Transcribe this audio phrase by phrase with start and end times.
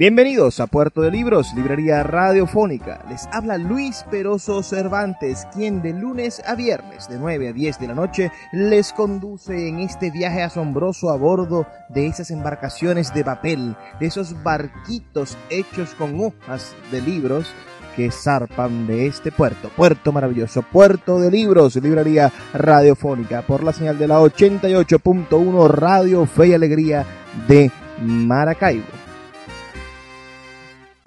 [0.00, 3.04] Bienvenidos a Puerto de Libros, librería radiofónica.
[3.10, 7.86] Les habla Luis Peroso Cervantes, quien de lunes a viernes de 9 a 10 de
[7.86, 13.76] la noche les conduce en este viaje asombroso a bordo de esas embarcaciones de papel,
[14.00, 17.52] de esos barquitos hechos con hojas de libros
[17.94, 23.98] que zarpan de este puerto, puerto maravilloso, puerto de libros, librería radiofónica, por la señal
[23.98, 27.04] de la 88.1 Radio Fe y Alegría
[27.46, 28.99] de Maracaibo.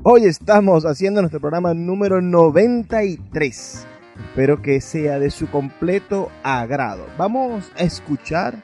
[0.06, 3.88] Hoy estamos haciendo nuestro programa número 93.
[4.20, 7.06] Espero que sea de su completo agrado.
[7.18, 8.62] Vamos a escuchar,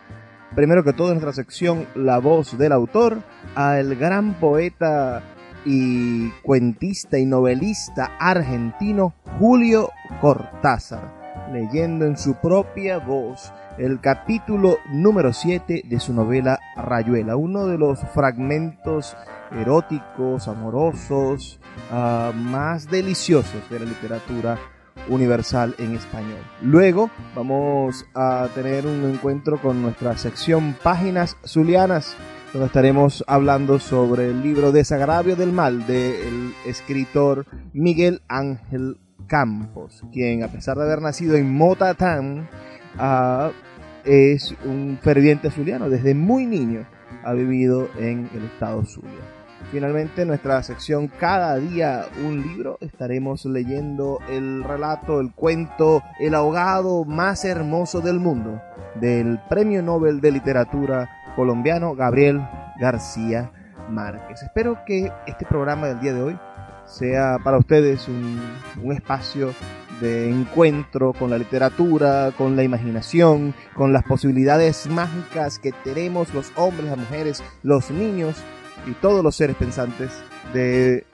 [0.54, 3.24] primero que todo en nuestra sección, la voz del autor,
[3.56, 5.24] al gran poeta
[5.66, 11.19] y cuentista y novelista argentino Julio Cortázar,
[11.52, 17.78] leyendo en su propia voz el capítulo número 7 de su novela Rayuela, uno de
[17.78, 19.16] los fragmentos
[19.52, 21.60] eróticos, amorosos,
[21.92, 24.58] uh, más deliciosos de la literatura
[25.08, 26.40] universal en español.
[26.62, 32.16] Luego vamos a tener un encuentro con nuestra sección Páginas Zulianas,
[32.52, 38.98] donde estaremos hablando sobre el libro Desagravio del Mal del escritor Miguel Ángel
[39.30, 42.50] Campos, quien a pesar de haber nacido en Motatán,
[42.98, 43.52] uh,
[44.04, 45.88] es un ferviente zuliano.
[45.90, 46.86] Desde muy niño
[47.24, 49.40] ha vivido en el estado Zulia.
[49.72, 56.34] Finalmente, en nuestra sección Cada día un libro, estaremos leyendo el relato, el cuento, el
[56.34, 58.60] ahogado más hermoso del mundo,
[59.00, 62.42] del Premio Nobel de Literatura colombiano Gabriel
[62.80, 63.52] García
[63.90, 64.42] Márquez.
[64.42, 66.40] Espero que este programa del día de hoy
[66.90, 68.40] sea para ustedes un,
[68.84, 69.54] un espacio
[70.02, 76.52] de encuentro con la literatura, con la imaginación, con las posibilidades mágicas que tenemos los
[76.56, 78.38] hombres, las mujeres, los niños
[78.88, 80.12] y todos los seres pensantes
[80.54, 81.06] de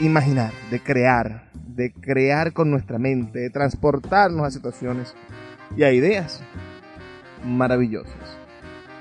[0.00, 5.14] imaginar, de crear, de crear con nuestra mente, de transportarnos a situaciones
[5.76, 6.42] y a ideas
[7.44, 8.41] maravillosas.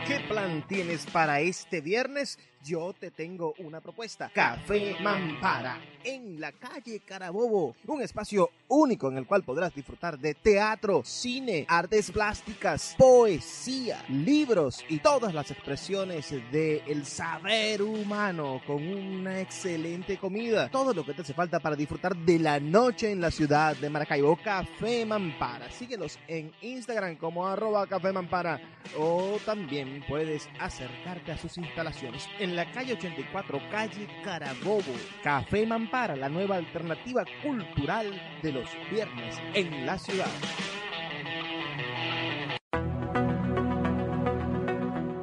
[0.05, 2.37] ¿Qué plan tienes para este viernes?
[2.65, 4.31] Yo te tengo una propuesta.
[4.33, 7.75] Café Mampara, en la calle Carabobo.
[7.85, 14.83] Un espacio único en el cual podrás disfrutar de teatro, cine, artes plásticas, poesía, libros
[14.89, 20.69] y todas las expresiones del saber humano con una excelente comida.
[20.71, 23.89] Todo lo que te hace falta para disfrutar de la noche en la ciudad de
[23.91, 24.39] Maracaibo.
[24.43, 25.71] Café Mampara.
[25.71, 28.59] Síguelos en Instagram como arroba Café Mampara
[28.97, 34.93] o también puedes acercarte a sus instalaciones en la calle 84, calle Carabobo.
[35.21, 38.07] Café Mampara, la nueva alternativa cultural
[38.41, 40.27] de los viernes en la ciudad.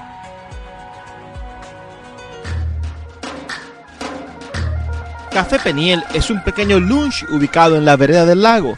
[5.36, 8.78] Café Peniel es un pequeño lunch ubicado en la vereda del lago,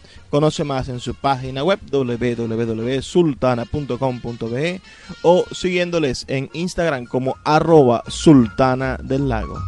[0.31, 4.81] Conoce más en su página web www.sultana.com.be
[5.23, 9.59] o siguiéndoles en Instagram como arroba sultana del lago.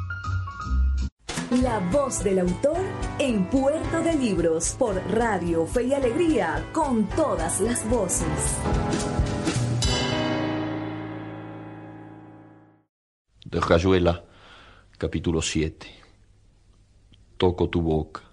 [1.62, 2.80] La voz del autor
[3.19, 8.25] en Puerto de Libros por Radio Fe y Alegría con todas las voces.
[13.44, 14.24] De Rayuela,
[14.98, 15.88] capítulo 7.
[17.38, 18.33] Toco tu boca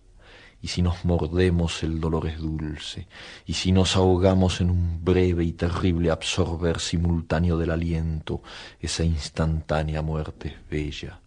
[0.61, 3.07] y si nos mordemos el dolor es dulce,
[3.45, 8.41] y si nos ahogamos en un breve y terrible absorber simultáneo del aliento,
[8.79, 11.21] esa instantánea muerte es bella,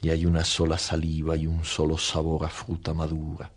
[0.00, 3.52] y hay una sola saliva y un solo sabor a fruta madura,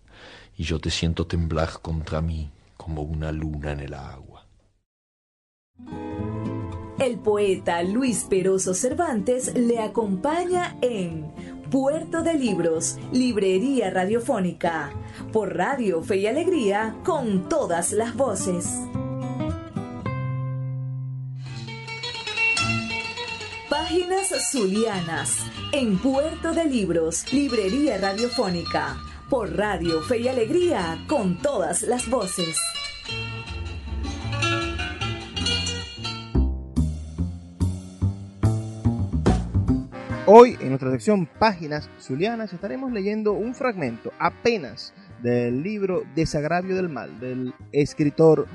[0.58, 4.46] y yo te siento temblar contra mí como una luna en el agua.
[6.98, 11.34] El poeta Luis Peroso Cervantes le acompaña en
[11.76, 14.94] Puerto de Libros, Librería Radiofónica,
[15.34, 18.80] por Radio Fe y Alegría, con todas las voces.
[23.70, 25.40] Páginas Zulianas,
[25.74, 28.96] en Puerto de Libros, Librería Radiofónica,
[29.30, 32.58] por Radio Fe y Alegría, con todas las voces.
[40.28, 44.92] Hoy en nuestra sección Páginas Zulianas estaremos leyendo un fragmento apenas
[45.22, 48.48] del libro Desagravio del Mal del escritor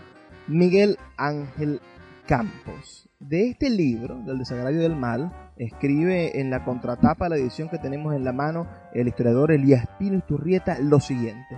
[0.49, 1.81] Miguel Ángel
[2.27, 3.09] Campos.
[3.21, 7.79] De este libro, del Desagravio del Mal, escribe en la contratapa de la edición que
[7.79, 11.57] tenemos en la mano el historiador Elías Pino Turrieta lo siguiente.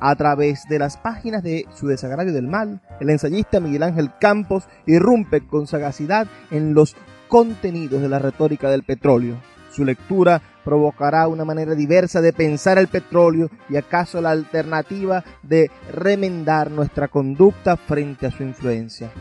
[0.00, 4.66] A través de las páginas de su desagravio del mal, el ensayista Miguel Ángel Campos
[4.86, 6.96] irrumpe con sagacidad en los
[7.30, 9.36] contenidos de la retórica del petróleo.
[9.70, 15.70] Su lectura provocará una manera diversa de pensar el petróleo y acaso la alternativa de
[15.94, 19.12] remendar nuestra conducta frente a su influencia.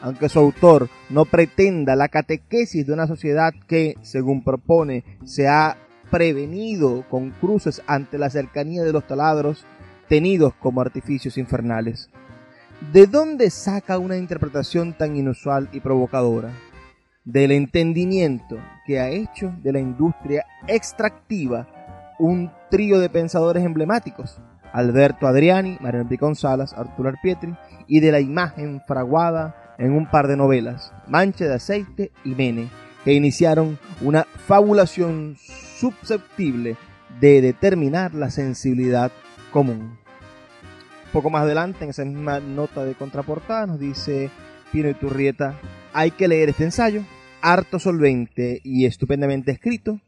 [0.00, 5.76] Aunque su autor no pretenda la catequesis de una sociedad que, según propone, se ha
[6.10, 9.66] prevenido con cruces ante la cercanía de los taladros,
[10.08, 12.08] tenidos como artificios infernales.
[12.90, 16.50] ¿De dónde saca una interpretación tan inusual y provocadora?
[17.24, 21.66] Del entendimiento que ha hecho de la industria extractiva
[22.18, 24.40] un trío de pensadores emblemáticos,
[24.72, 27.54] Alberto Adriani, Mario Enrique Salas, Arturo Arpietri,
[27.86, 32.68] y de la imagen fraguada en un par de novelas, Mancha de Aceite y Mene,
[33.04, 36.76] que iniciaron una fabulación susceptible
[37.20, 39.10] de determinar la sensibilidad
[39.50, 39.98] común.
[41.12, 44.30] Poco más adelante, en esa misma nota de contraportada, nos dice
[44.70, 45.54] Pino Iturrieta,
[45.92, 47.04] hay que leer este ensayo,
[47.42, 50.00] harto solvente y estupendamente escrito,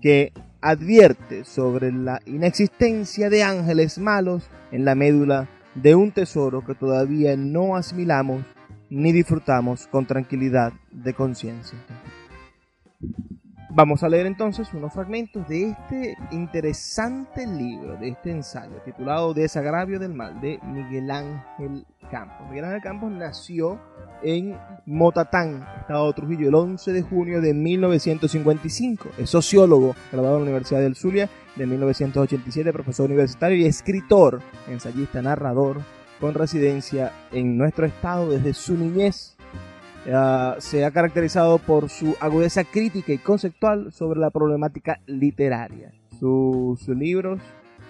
[0.00, 6.74] que advierte sobre la inexistencia de ángeles malos en la médula de un tesoro que
[6.74, 8.44] todavía no asimilamos
[8.90, 11.78] ni disfrutamos con tranquilidad de conciencia.
[13.72, 20.00] Vamos a leer entonces unos fragmentos de este interesante libro, de este ensayo, titulado Desagravio
[20.00, 22.48] del Mal, de Miguel Ángel Campos.
[22.48, 23.80] Miguel Ángel Campos nació
[24.24, 29.08] en Motatán, Estado de Trujillo, el 11 de junio de 1955.
[29.18, 35.22] Es sociólogo, graduado en la Universidad del Zulia de 1987, profesor universitario y escritor, ensayista,
[35.22, 35.80] narrador,
[36.20, 39.36] con residencia en nuestro estado desde su niñez
[40.06, 45.92] eh, se ha caracterizado por su agudeza crítica y conceptual sobre la problemática literaria.
[46.18, 47.40] Sus, libros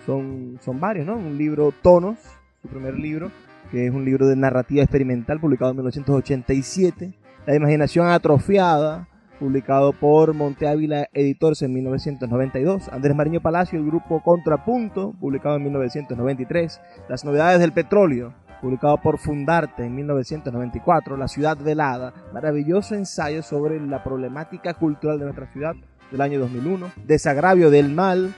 [0.07, 1.17] son, son varios, ¿no?
[1.17, 2.19] Un libro Tonos,
[2.63, 3.31] su primer libro,
[3.71, 7.15] que es un libro de narrativa experimental publicado en 1987.
[7.47, 12.89] La imaginación atrofiada, publicado por Monte Ávila Editores en 1992.
[12.91, 16.81] Andrés Mariño Palacio, el grupo Contrapunto, publicado en 1993.
[17.09, 23.81] Las novedades del petróleo, publicado por Fundarte en 1994, La ciudad velada, maravilloso ensayo sobre
[23.81, 25.75] la problemática cultural de nuestra ciudad
[26.11, 28.35] del año 2001, Desagravio del mal,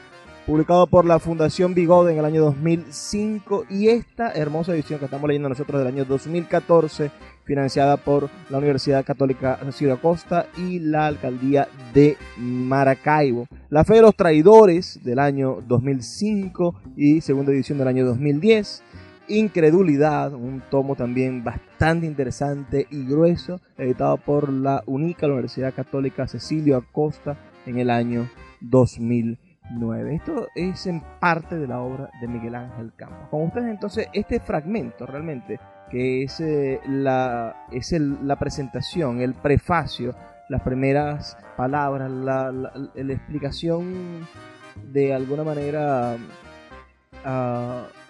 [0.47, 5.29] publicado por la Fundación Bigode en el año 2005 y esta hermosa edición que estamos
[5.29, 7.11] leyendo nosotros del año 2014,
[7.45, 13.47] financiada por la Universidad Católica Ciudad Costa y la Alcaldía de Maracaibo.
[13.71, 18.83] La Fe de los Traidores del año 2005 y segunda edición del año 2010.
[19.29, 26.77] Incredulidad, un tomo también bastante interesante y grueso, editado por la única Universidad Católica Cecilio
[26.77, 28.29] Acosta en el año
[28.61, 30.17] 2009.
[30.17, 33.29] Esto es en parte de la obra de Miguel Ángel Campos.
[33.31, 40.17] Con ustedes entonces este fragmento realmente, que es, eh, la, es la presentación, el prefacio,
[40.49, 44.27] las primeras palabras, la, la, explicación
[44.93, 46.17] de alguna manera...
[47.25, 48.02] Uh,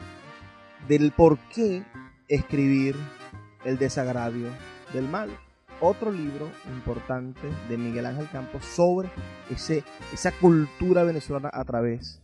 [0.89, 1.83] del por qué
[2.29, 2.97] escribir
[3.65, 4.49] el desagravio
[4.93, 5.31] del mal.
[5.81, 9.09] Otro libro importante de Miguel Ángel Campos sobre
[9.51, 12.21] ese, esa cultura venezolana a través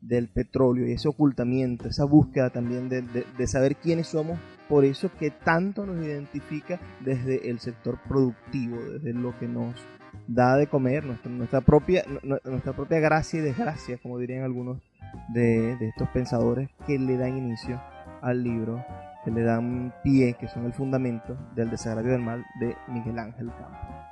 [0.00, 4.38] del petróleo y ese ocultamiento, esa búsqueda también de, saber quiénes somos,
[4.68, 9.74] por eso que tanto nos identifica desde el sector productivo, desde lo que nos
[10.26, 12.04] da de comer, nuestra, nuestra, propia,
[12.44, 14.78] nuestra propia gracia y desgracia, como dirían algunos
[15.32, 17.80] de, de estos pensadores que le dan inicio
[18.22, 18.84] al libro
[19.24, 23.50] que le dan pie, que son el fundamento del desagravio del mal de Miguel Ángel
[23.50, 24.02] Campos.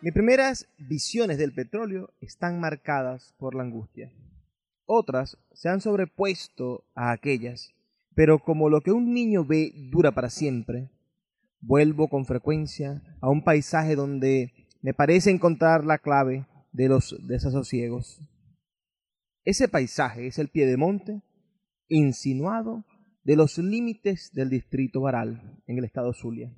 [0.00, 4.12] Mis primeras visiones del petróleo están marcadas por la angustia.
[4.84, 7.72] Otras se han sobrepuesto a aquellas,
[8.14, 10.90] pero como lo que un niño ve dura para siempre,
[11.60, 18.20] vuelvo con frecuencia a un paisaje donde me parece encontrar la clave de los desasosiegos.
[19.44, 21.22] Ese paisaje es el piedemonte
[21.88, 22.84] insinuado
[23.24, 26.52] de los límites del distrito Baral en el estado Zulia.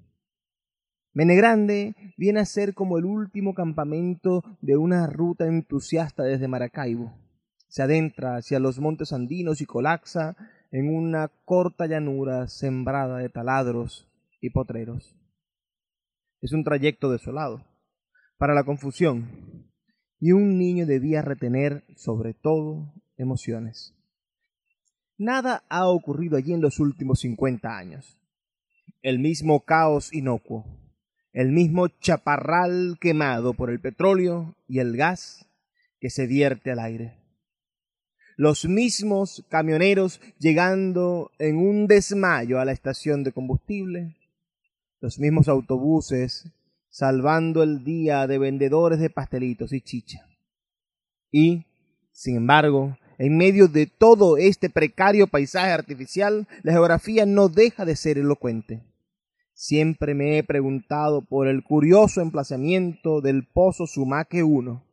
[1.12, 7.14] Menegrande viene a ser como el último campamento de una ruta entusiasta desde Maracaibo.
[7.68, 10.36] Se adentra hacia los montes andinos y colapsa
[10.70, 14.08] en una corta llanura sembrada de taladros
[14.40, 15.16] y potreros.
[16.40, 17.64] Es un trayecto desolado,
[18.36, 19.70] para la confusión,
[20.24, 23.92] y un niño debía retener sobre todo emociones.
[25.18, 28.18] Nada ha ocurrido allí en los últimos cincuenta años.
[29.02, 30.64] El mismo caos inocuo,
[31.34, 35.46] el mismo chaparral quemado por el petróleo y el gas
[36.00, 37.18] que se vierte al aire.
[38.38, 44.16] Los mismos camioneros llegando en un desmayo a la estación de combustible,
[45.02, 46.50] los mismos autobuses
[46.94, 50.20] salvando el día de vendedores de pastelitos y chicha.
[51.32, 51.66] Y,
[52.12, 57.96] sin embargo, en medio de todo este precario paisaje artificial, la geografía no deja de
[57.96, 58.84] ser elocuente.
[59.54, 64.84] Siempre me he preguntado por el curioso emplazamiento del pozo Sumaque 1.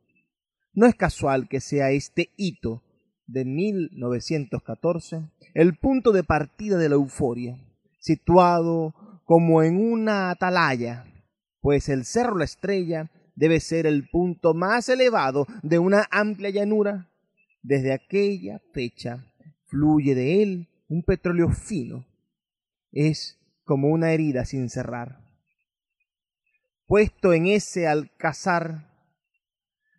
[0.73, 2.81] No es casual que sea este hito
[3.27, 7.59] de 1914 el punto de partida de la euforia,
[7.99, 11.05] situado como en una atalaya,
[11.61, 17.09] pues el Cerro La Estrella debe ser el punto más elevado de una amplia llanura
[17.61, 19.25] desde aquella fecha
[19.67, 22.05] fluye de él un petróleo fino.
[22.91, 25.21] Es como una herida sin cerrar.
[26.85, 28.91] Puesto en ese alcázar,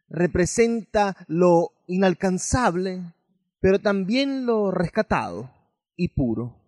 [0.08, 3.14] representa lo inalcanzable,
[3.60, 5.50] pero también lo rescatado
[5.96, 6.58] y puro.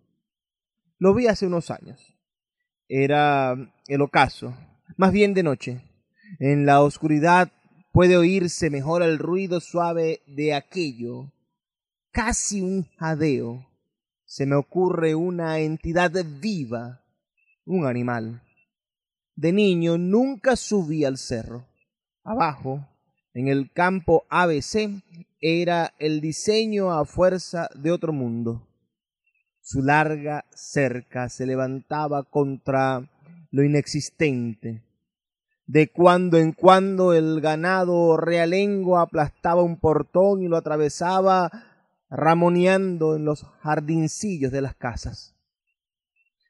[0.97, 2.17] Lo vi hace unos años.
[2.87, 3.55] Era
[3.87, 4.55] el ocaso,
[4.97, 5.81] más bien de noche.
[6.39, 7.51] En la oscuridad
[7.91, 11.31] puede oírse mejor el ruido suave de aquello,
[12.11, 13.65] casi un jadeo.
[14.25, 16.11] Se me ocurre una entidad
[16.41, 17.01] viva,
[17.65, 18.41] un animal.
[19.35, 21.67] De niño nunca subí al cerro.
[22.23, 22.87] Abajo,
[23.33, 25.03] en el campo ABC,
[25.39, 28.67] era el diseño a fuerza de otro mundo.
[29.61, 33.09] Su larga cerca se levantaba contra
[33.51, 34.83] lo inexistente,
[35.67, 41.51] de cuando en cuando el ganado realengo aplastaba un portón y lo atravesaba
[42.09, 45.35] ramoneando en los jardincillos de las casas.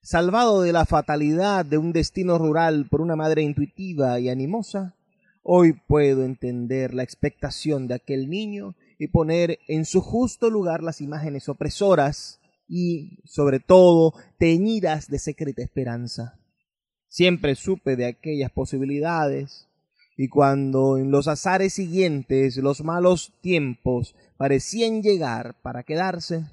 [0.01, 4.95] Salvado de la fatalidad de un destino rural por una madre intuitiva y animosa,
[5.41, 11.01] hoy puedo entender la expectación de aquel niño y poner en su justo lugar las
[11.01, 16.39] imágenes opresoras y, sobre todo, teñidas de secreta esperanza.
[17.15, 19.69] Siempre supe de aquellas posibilidades,
[20.17, 26.43] y cuando en los azares siguientes los malos tiempos parecían llegar para quedarse,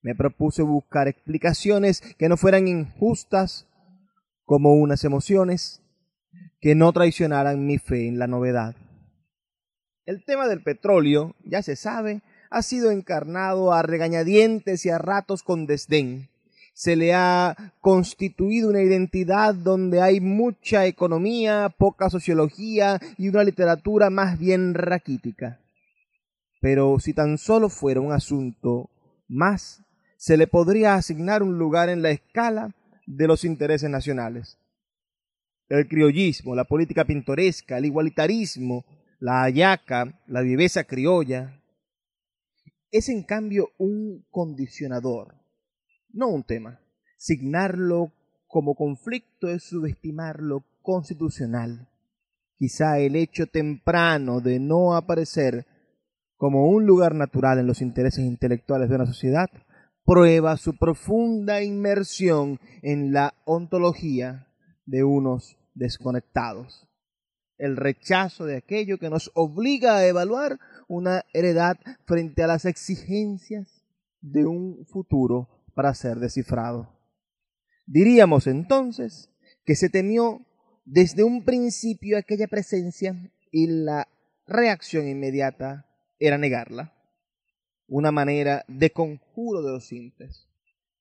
[0.00, 3.66] me propuse buscar explicaciones que no fueran injustas
[4.46, 5.82] como unas emociones
[6.62, 8.74] que no traicionaran mi fe en la novedad.
[10.06, 15.42] El tema del petróleo, ya se sabe, ha sido encarnado a regañadientes y a ratos
[15.42, 16.30] con desdén
[16.76, 24.10] se le ha constituido una identidad donde hay mucha economía, poca sociología y una literatura
[24.10, 25.58] más bien raquítica.
[26.60, 28.90] Pero si tan solo fuera un asunto
[29.26, 29.84] más,
[30.18, 32.74] se le podría asignar un lugar en la escala
[33.06, 34.58] de los intereses nacionales.
[35.70, 38.84] El criollismo, la política pintoresca, el igualitarismo,
[39.18, 41.58] la ayaca, la viveza criolla,
[42.90, 45.45] es en cambio un condicionador
[46.16, 46.80] no un tema.
[47.18, 48.12] Signarlo
[48.46, 51.88] como conflicto es subestimar lo constitucional.
[52.58, 55.66] Quizá el hecho temprano de no aparecer
[56.36, 59.48] como un lugar natural en los intereses intelectuales de una sociedad
[60.04, 64.46] prueba su profunda inmersión en la ontología
[64.86, 66.88] de unos desconectados.
[67.58, 71.76] El rechazo de aquello que nos obliga a evaluar una heredad
[72.06, 73.82] frente a las exigencias
[74.20, 76.88] de un futuro para ser descifrado.
[77.84, 79.28] Diríamos entonces
[79.66, 80.40] que se temió
[80.86, 83.14] desde un principio aquella presencia
[83.52, 84.08] y la
[84.46, 85.86] reacción inmediata
[86.18, 86.94] era negarla,
[87.88, 90.48] una manera de conjuro de los simples.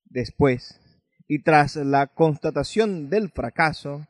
[0.03, 0.81] Después,
[1.25, 4.05] y tras la constatación del fracaso,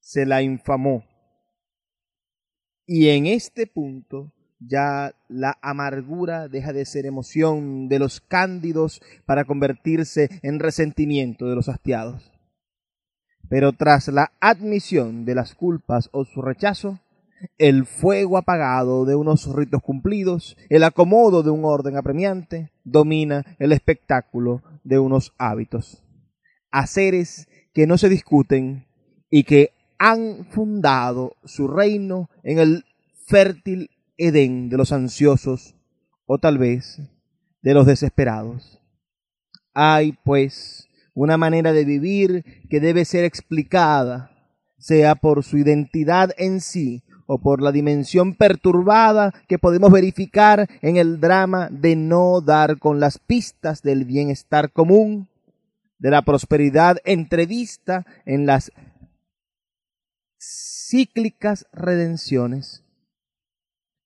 [0.00, 1.04] se la infamó.
[2.84, 9.44] Y en este punto ya la amargura deja de ser emoción de los cándidos para
[9.44, 12.32] convertirse en resentimiento de los hastiados.
[13.48, 17.00] Pero tras la admisión de las culpas o su rechazo,
[17.56, 23.72] el fuego apagado de unos ritos cumplidos, el acomodo de un orden apremiante, domina el
[23.72, 26.02] espectáculo de unos hábitos.
[26.70, 28.86] Haceres que no se discuten
[29.30, 32.84] y que han fundado su reino en el
[33.26, 35.74] fértil Edén de los ansiosos
[36.26, 37.00] o tal vez
[37.62, 38.80] de los desesperados.
[39.72, 44.30] Hay, pues, una manera de vivir que debe ser explicada,
[44.76, 50.96] sea por su identidad en sí o por la dimensión perturbada que podemos verificar en
[50.96, 55.28] el drama de no dar con las pistas del bienestar común,
[55.98, 58.72] de la prosperidad entrevista en las
[60.40, 62.84] cíclicas redenciones.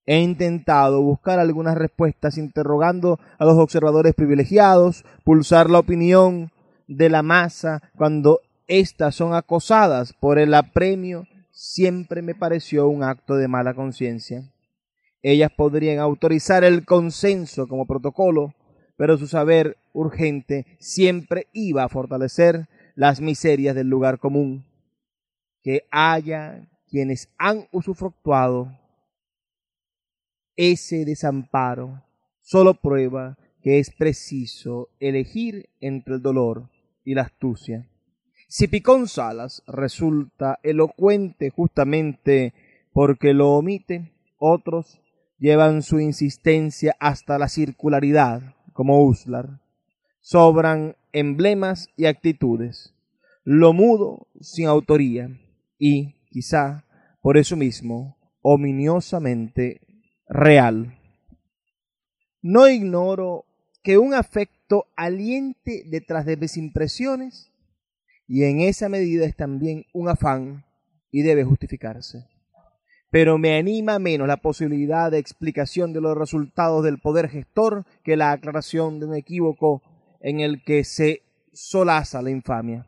[0.05, 6.51] He intentado buscar algunas respuestas interrogando a los observadores privilegiados, pulsar la opinión
[6.89, 13.37] de la masa cuando éstas son acosadas por el apremio siempre me pareció un acto
[13.37, 14.51] de mala conciencia.
[15.23, 18.55] Ellas podrían autorizar el consenso como protocolo,
[18.97, 24.65] pero su saber urgente siempre iba a fortalecer las miserias del lugar común.
[25.63, 28.82] Que haya quienes han usufructuado
[30.57, 32.03] ese desamparo
[32.41, 36.69] solo prueba que es preciso elegir entre el dolor
[37.05, 37.89] y la astucia.
[38.49, 42.53] Si Picón Salas resulta elocuente justamente
[42.93, 45.01] porque lo omite, otros
[45.39, 49.61] llevan su insistencia hasta la circularidad, como Uslar.
[50.21, 52.95] Sobran emblemas y actitudes,
[53.45, 55.31] lo mudo sin autoría
[55.79, 56.85] y, quizá,
[57.23, 59.81] por eso mismo, ominiosamente
[60.33, 60.99] real.
[62.41, 63.45] No ignoro
[63.83, 67.53] que un afecto aliente detrás de mis impresiones
[68.27, 70.65] y en esa medida es también un afán
[71.11, 72.27] y debe justificarse.
[73.11, 78.17] Pero me anima menos la posibilidad de explicación de los resultados del poder gestor que
[78.17, 79.83] la aclaración de un equívoco
[80.21, 82.87] en el que se solaza la infamia.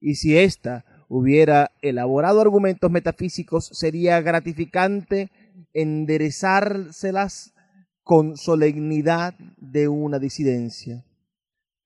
[0.00, 5.30] Y si ésta hubiera elaborado argumentos metafísicos, sería gratificante
[5.80, 7.54] enderezárselas
[8.02, 11.04] con solemnidad de una disidencia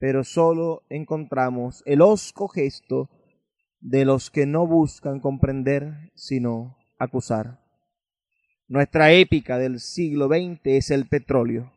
[0.01, 3.11] pero solo encontramos el osco gesto
[3.81, 7.61] de los que no buscan comprender, sino acusar.
[8.67, 11.71] Nuestra épica del siglo XX es el petróleo.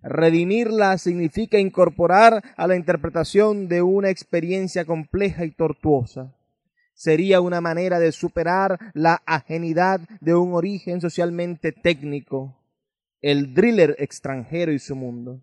[0.00, 6.36] Redimirla significa incorporar a la interpretación de una experiencia compleja y tortuosa.
[6.94, 12.56] Sería una manera de superar la ajenidad de un origen socialmente técnico,
[13.20, 15.40] el driller extranjero y su mundo.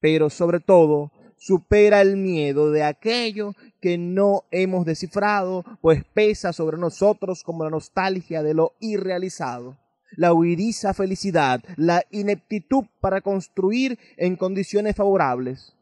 [0.00, 6.76] Pero sobre todo, supera el miedo de aquello que no hemos descifrado, pues pesa sobre
[6.76, 9.78] nosotros como la nostalgia de lo irrealizado,
[10.16, 15.74] la huidiza felicidad, la ineptitud para construir en condiciones favorables.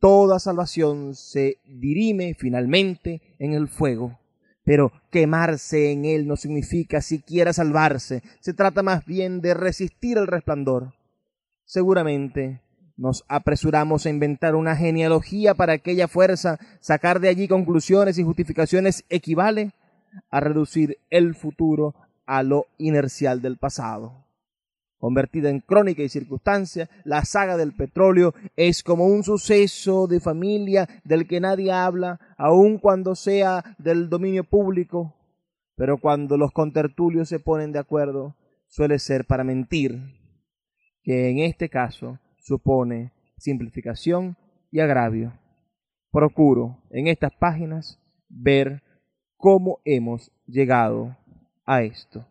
[0.00, 4.18] Toda salvación se dirime finalmente en el fuego.
[4.64, 10.26] Pero quemarse en él no significa siquiera salvarse, se trata más bien de resistir el
[10.26, 10.94] resplandor.
[11.64, 12.60] Seguramente
[12.96, 19.04] nos apresuramos a inventar una genealogía para aquella fuerza, sacar de allí conclusiones y justificaciones
[19.08, 19.72] equivale
[20.30, 21.94] a reducir el futuro
[22.26, 24.23] a lo inercial del pasado.
[24.98, 30.88] Convertida en crónica y circunstancia, la saga del petróleo es como un suceso de familia
[31.04, 35.14] del que nadie habla, aun cuando sea del dominio público,
[35.76, 40.00] pero cuando los contertulios se ponen de acuerdo, suele ser para mentir,
[41.02, 44.36] que en este caso supone simplificación
[44.70, 45.38] y agravio.
[46.10, 48.82] Procuro en estas páginas ver
[49.36, 51.16] cómo hemos llegado
[51.66, 52.26] a esto.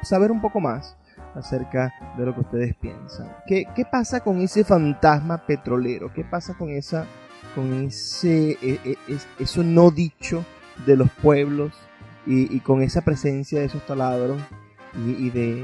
[0.01, 0.97] saber un poco más
[1.35, 3.31] acerca de lo que ustedes piensan.
[3.45, 6.11] ¿Qué, qué pasa con ese fantasma petrolero?
[6.11, 7.05] ¿Qué pasa con esa
[7.53, 8.97] con ese e, e,
[9.37, 10.43] eso no dicho
[10.85, 11.73] de los pueblos
[12.25, 14.41] y, con esa presencia de esos taladros
[15.05, 15.63] y, de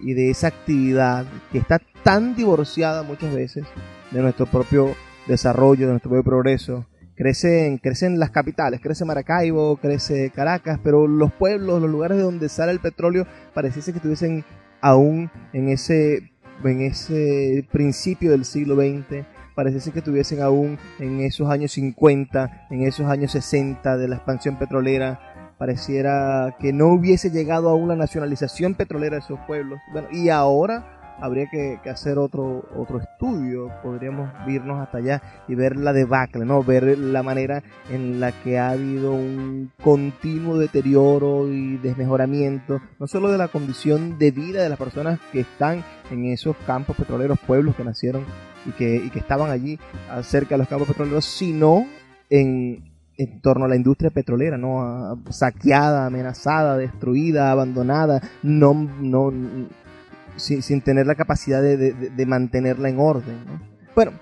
[0.00, 3.64] y, de esa actividad que está tan divorciada muchas veces
[4.10, 4.94] de nuestro propio
[5.26, 6.86] desarrollo, de nuestro propio progreso.
[7.16, 12.50] Crecen, crecen las capitales, crece Maracaibo, crece Caracas, pero los pueblos, los lugares de donde
[12.50, 14.44] sale el petróleo, pareciese que estuviesen
[14.82, 16.30] aún en ese,
[16.62, 19.24] en ese principio del siglo XX,
[19.56, 24.58] pareciese que estuviesen aún en esos años 50, en esos años 60 de la expansión
[24.58, 29.80] petrolera, pareciera que no hubiese llegado aún la nacionalización petrolera de esos pueblos.
[29.92, 35.74] Bueno, y ahora habría que, hacer otro, otro estudio, podríamos irnos hasta allá y ver
[35.74, 36.62] la debacle, ¿no?
[36.62, 43.32] Ver la manera en la que ha habido un continuo deterioro y desmejoramiento, no solo
[43.32, 47.74] de la condición de vida de las personas que están en esos campos petroleros, pueblos
[47.74, 48.26] que nacieron
[48.66, 49.78] y que, y que estaban allí
[50.22, 51.86] cerca de los campos petroleros, sino
[52.30, 52.82] en,
[53.18, 55.18] en torno a la industria petrolera, ¿no?
[55.30, 59.32] Saqueada, amenazada, destruida, abandonada, no, no,
[60.36, 63.36] sin, tener la capacidad de, mantenerla en orden.
[63.94, 64.12] Bueno,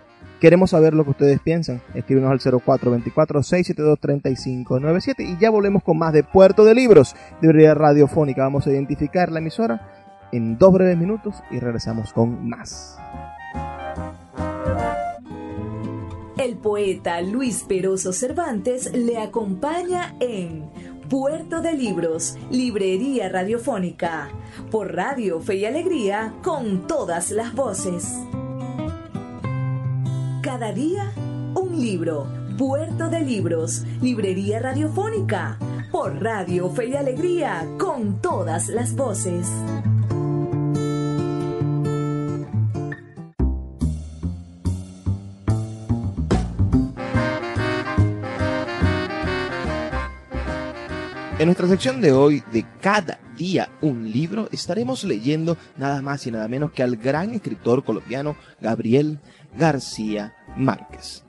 [0.40, 1.80] queremos saber lo que ustedes piensan.
[1.94, 8.42] Escríbenos al 0424-672-3597 y ya volvemos con más de Puerto de Libros, librería radiofónica.
[8.42, 9.90] Vamos a identificar la emisora
[10.32, 12.98] en dos breves minutos y regresamos con más.
[16.36, 20.68] El poeta Luis Peroso Cervantes le acompaña en
[21.08, 24.30] Puerto de Libros, Librería Radiofónica,
[24.70, 28.12] por Radio Fe y Alegría, con todas las voces.
[30.42, 31.12] Cada día,
[31.54, 32.26] un libro.
[32.58, 35.58] Puerto de Libros, Librería Radiofónica,
[35.90, 39.48] por Radio Fe y Alegría, con todas las voces.
[51.44, 56.30] En nuestra sección de hoy de Cada día un libro, estaremos leyendo nada más y
[56.30, 59.18] nada menos que al gran escritor colombiano Gabriel
[59.54, 61.22] García Márquez.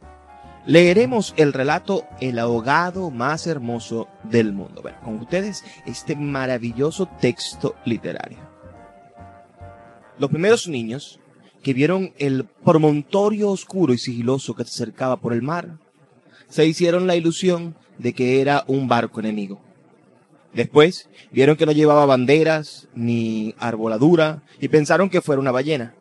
[0.65, 4.81] Leeremos el relato El ahogado más hermoso del mundo.
[5.03, 8.37] Con ustedes este maravilloso texto literario.
[10.17, 11.19] Los primeros niños
[11.61, 15.77] que vieron el promontorio oscuro y sigiloso que se acercaba por el mar,
[16.47, 19.59] se hicieron la ilusión de que era un barco enemigo
[20.55, 25.95] Después vieron que no llevaba banderas ni arboladura y pensaron que fuera una ballena.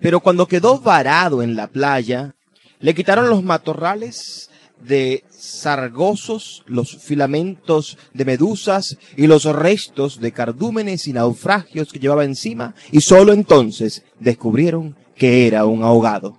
[0.00, 2.34] Pero cuando quedó varado en la playa,
[2.80, 4.48] le quitaron los matorrales
[4.80, 12.24] de sargosos, los filamentos de medusas y los restos de cardúmenes y naufragios que llevaba
[12.24, 16.38] encima y solo entonces descubrieron que era un ahogado.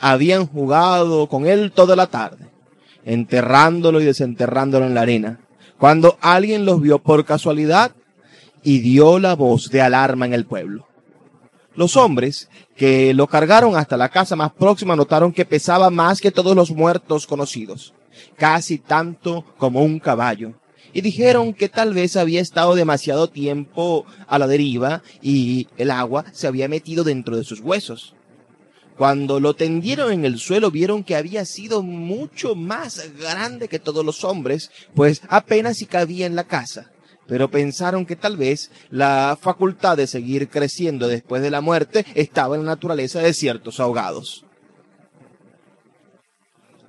[0.00, 2.48] Habían jugado con él toda la tarde,
[3.04, 5.40] enterrándolo y desenterrándolo en la arena
[5.80, 7.92] cuando alguien los vio por casualidad
[8.62, 10.86] y dio la voz de alarma en el pueblo.
[11.74, 16.30] Los hombres que lo cargaron hasta la casa más próxima notaron que pesaba más que
[16.30, 17.94] todos los muertos conocidos,
[18.36, 20.52] casi tanto como un caballo,
[20.92, 26.26] y dijeron que tal vez había estado demasiado tiempo a la deriva y el agua
[26.32, 28.14] se había metido dentro de sus huesos.
[29.00, 34.04] Cuando lo tendieron en el suelo vieron que había sido mucho más grande que todos
[34.04, 36.90] los hombres, pues apenas si cabía en la casa.
[37.26, 42.56] Pero pensaron que tal vez la facultad de seguir creciendo después de la muerte estaba
[42.56, 44.44] en la naturaleza de ciertos ahogados.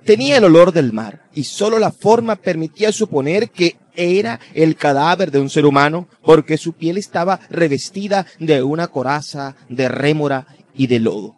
[0.04, 5.30] Tenía el olor del mar y solo la forma permitía suponer que era el cadáver
[5.30, 10.88] de un ser humano porque su piel estaba revestida de una coraza de rémora y
[10.88, 11.36] de lodo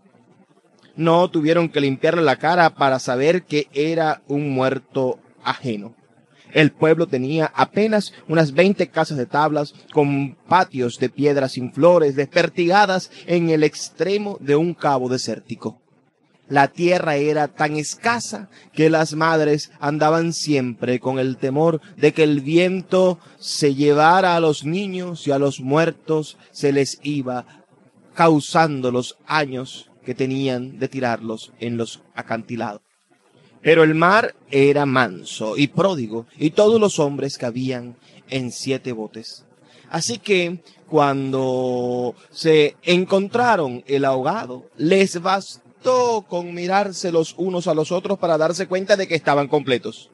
[0.97, 5.95] no tuvieron que limpiarle la cara para saber que era un muerto ajeno.
[6.53, 12.15] El pueblo tenía apenas unas 20 casas de tablas con patios de piedras sin flores
[12.15, 15.81] despertigadas en el extremo de un cabo desértico.
[16.49, 22.23] La tierra era tan escasa que las madres andaban siempre con el temor de que
[22.23, 27.47] el viento se llevara a los niños y a los muertos se les iba
[28.15, 32.83] causando los años que tenían de tirarlos en los acantilados.
[33.63, 37.97] Pero el mar era manso y pródigo, y todos los hombres cabían
[38.29, 39.45] en siete botes.
[39.89, 47.93] Así que cuando se encontraron el ahogado, les bastó con mirarse los unos a los
[47.93, 50.11] otros para darse cuenta de que estaban completos.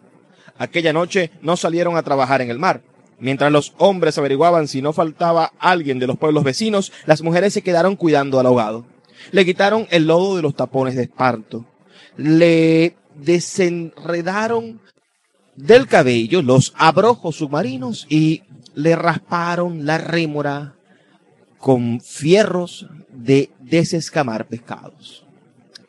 [0.58, 2.82] Aquella noche no salieron a trabajar en el mar.
[3.18, 7.62] Mientras los hombres averiguaban si no faltaba alguien de los pueblos vecinos, las mujeres se
[7.62, 8.86] quedaron cuidando al ahogado.
[9.32, 11.66] Le quitaron el lodo de los tapones de esparto.
[12.16, 14.80] Le desenredaron
[15.56, 18.42] del cabello los abrojos submarinos y
[18.74, 20.74] le rasparon la rémora
[21.58, 25.24] con fierros de desescamar pescados.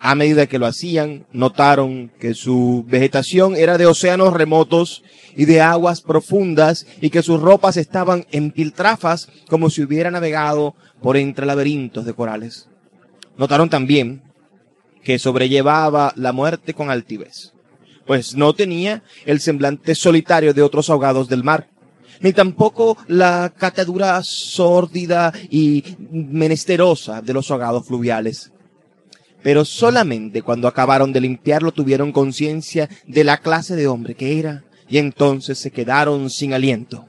[0.04, 5.04] A medida que lo hacían, notaron que su vegetación era de océanos remotos
[5.36, 10.74] y de aguas profundas y que sus ropas estaban en piltrafas como si hubiera navegado
[11.04, 12.68] por entre laberintos de corales.
[13.42, 14.22] Notaron también
[15.04, 17.54] que sobrellevaba la muerte con altivez,
[18.06, 21.68] pues no tenía el semblante solitario de otros ahogados del mar.
[22.20, 28.52] ni tampoco la catadura sórdida y menesterosa de los hogados fluviales.
[29.42, 34.66] Pero solamente cuando acabaron de limpiarlo tuvieron conciencia de la clase de hombre que era,
[34.88, 37.08] y entonces se quedaron sin aliento.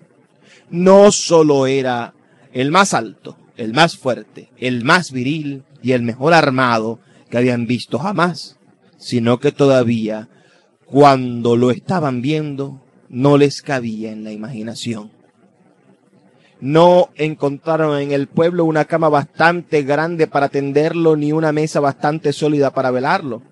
[0.70, 2.14] No solo era
[2.54, 7.66] el más alto, el más fuerte, el más viril y el mejor armado que habían
[7.66, 8.56] visto jamás,
[8.98, 10.28] sino que todavía,
[10.86, 15.10] cuando lo estaban viendo, no les cabía en la imaginación.
[16.60, 22.32] No encontraron en el pueblo una cama bastante grande para tenderlo ni una mesa bastante
[22.32, 23.42] sólida para velarlo.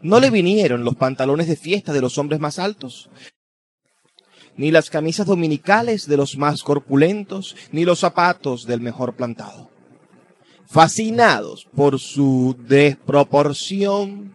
[0.00, 3.10] No le vinieron los pantalones de fiesta de los hombres más altos,
[4.56, 9.70] ni las camisas dominicales de los más corpulentos, ni los zapatos del mejor plantado.
[10.70, 14.32] Fascinados por su desproporción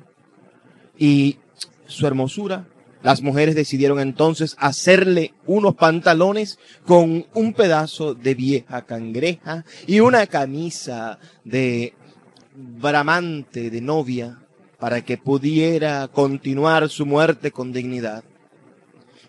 [0.97, 1.37] y
[1.85, 2.65] su hermosura,
[3.03, 10.25] las mujeres decidieron entonces hacerle unos pantalones con un pedazo de vieja cangreja y una
[10.25, 11.93] camisa de
[12.55, 14.39] bramante de novia
[14.79, 18.23] para que pudiera continuar su muerte con dignidad.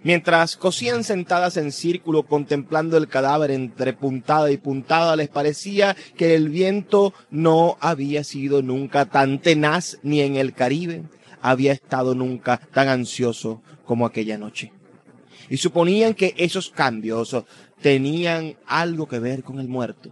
[0.05, 6.35] Mientras cosían sentadas en círculo contemplando el cadáver entre puntada y puntada, les parecía que
[6.35, 11.05] el viento no había sido nunca tan tenaz ni en el Caribe,
[11.41, 14.73] había estado nunca tan ansioso como aquella noche.
[15.49, 17.35] Y suponían que esos cambios
[17.81, 20.11] tenían algo que ver con el muerto.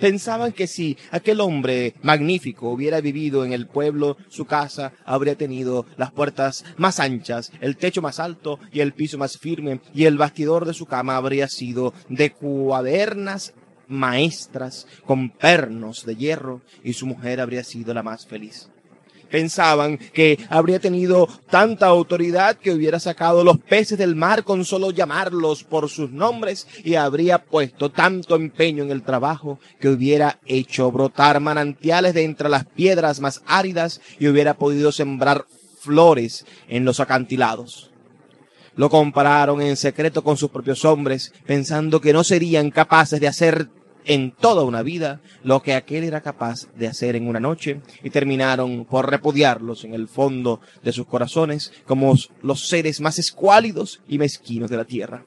[0.00, 5.86] Pensaban que si aquel hombre magnífico hubiera vivido en el pueblo, su casa habría tenido
[5.96, 10.16] las puertas más anchas, el techo más alto y el piso más firme, y el
[10.16, 13.52] bastidor de su cama habría sido de cuadernas
[13.88, 18.70] maestras con pernos de hierro, y su mujer habría sido la más feliz
[19.30, 24.90] pensaban que habría tenido tanta autoridad que hubiera sacado los peces del mar con solo
[24.90, 30.90] llamarlos por sus nombres y habría puesto tanto empeño en el trabajo que hubiera hecho
[30.90, 35.46] brotar manantiales de entre las piedras más áridas y hubiera podido sembrar
[35.80, 37.90] flores en los acantilados.
[38.76, 43.68] Lo compararon en secreto con sus propios hombres, pensando que no serían capaces de hacer
[44.04, 48.10] en toda una vida lo que aquel era capaz de hacer en una noche y
[48.10, 54.18] terminaron por repudiarlos en el fondo de sus corazones como los seres más escuálidos y
[54.18, 55.24] mezquinos de la tierra.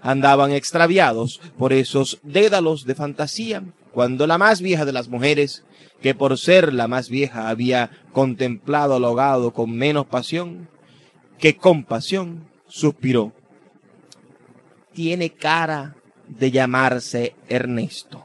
[0.00, 5.64] Andaban extraviados por esos dédalos de fantasía cuando la más vieja de las mujeres,
[6.00, 10.68] que por ser la más vieja había contemplado al ahogado con menos pasión
[11.38, 13.32] que compasión, suspiró.
[14.92, 15.97] Tiene cara
[16.28, 18.24] de llamarse Ernesto.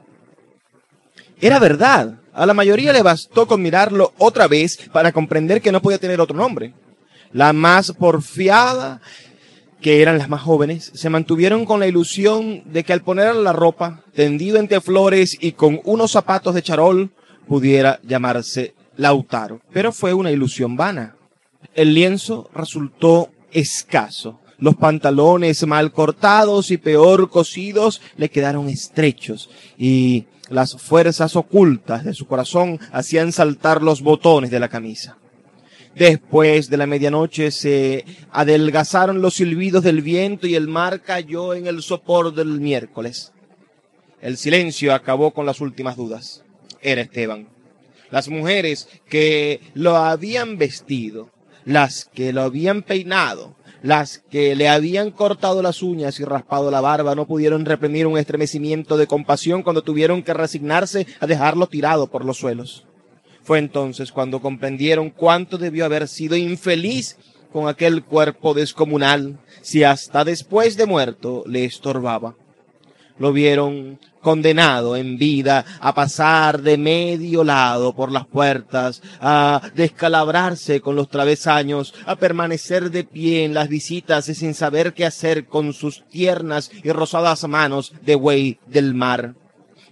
[1.42, 2.20] Era verdad.
[2.34, 6.22] A la mayoría le bastó con mirarlo otra vez para comprender que no podía tener
[6.22, 6.74] otro nombre.
[7.32, 9.02] La más porfiada,
[9.82, 13.54] que eran las más jóvenes, se mantuvieron con la ilusión de que al poner la
[13.54, 17.12] ropa, tendido entre flores y con unos zapatos de charol,
[17.48, 19.62] pudiera llamarse Lautaro.
[19.72, 21.16] Pero fue una ilusión vana.
[21.76, 24.40] El lienzo resultó escaso.
[24.58, 32.14] Los pantalones mal cortados y peor cosidos le quedaron estrechos y las fuerzas ocultas de
[32.14, 35.18] su corazón hacían saltar los botones de la camisa.
[35.96, 41.68] Después de la medianoche se adelgazaron los silbidos del viento y el mar cayó en
[41.68, 43.32] el sopor del miércoles.
[44.22, 46.44] El silencio acabó con las últimas dudas.
[46.82, 47.48] Era Esteban.
[48.10, 51.30] Las mujeres que lo habían vestido,
[51.66, 56.80] las que lo habían peinado, las que le habían cortado las uñas y raspado la
[56.80, 62.08] barba no pudieron reprimir un estremecimiento de compasión cuando tuvieron que resignarse a dejarlo tirado
[62.08, 62.86] por los suelos.
[63.44, 67.18] Fue entonces cuando comprendieron cuánto debió haber sido infeliz
[67.52, 72.36] con aquel cuerpo descomunal, si hasta después de muerto le estorbaba.
[73.20, 80.82] Lo vieron condenado en vida a pasar de medio lado por las puertas, a descalabrarse
[80.82, 85.46] con los travesaños, a permanecer de pie en las visitas y sin saber qué hacer
[85.46, 89.36] con sus tiernas y rosadas manos de buey del mar.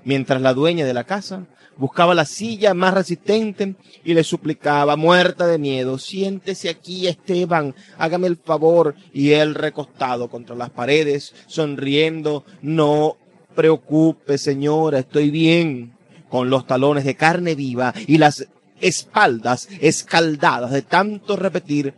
[0.04, 1.46] Mientras la dueña de la casa
[1.78, 8.28] buscaba la silla más resistente y le suplicaba, muerta de miedo, siéntese aquí, Esteban, hágame
[8.28, 8.96] el favor.
[9.14, 13.18] Y él recostado contra las paredes, sonriendo, no
[13.56, 15.94] preocupe, señora, estoy bien,
[16.30, 18.48] con los talones de carne viva y las
[18.80, 21.94] espaldas escaldadas de tanto repetir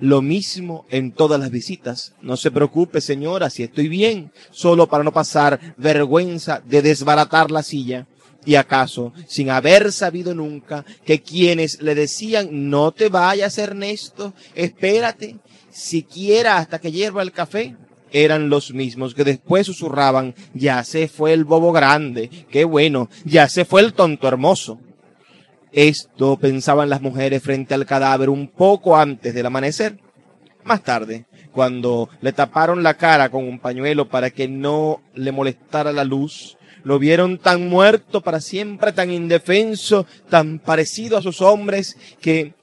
[0.00, 2.14] lo mismo en todas las visitas.
[2.22, 7.62] No se preocupe, señora, si estoy bien, solo para no pasar vergüenza de desbaratar la
[7.62, 8.06] silla.
[8.44, 15.36] Y acaso, sin haber sabido nunca que quienes le decían, no te vayas, Ernesto, espérate,
[15.70, 17.76] siquiera hasta que hierva el café,
[18.12, 23.48] eran los mismos que después susurraban, ya se fue el bobo grande, qué bueno, ya
[23.48, 24.78] se fue el tonto hermoso.
[25.72, 29.98] Esto pensaban las mujeres frente al cadáver un poco antes del amanecer.
[30.64, 35.92] Más tarde, cuando le taparon la cara con un pañuelo para que no le molestara
[35.92, 41.96] la luz, lo vieron tan muerto para siempre, tan indefenso, tan parecido a sus hombres,
[42.20, 42.54] que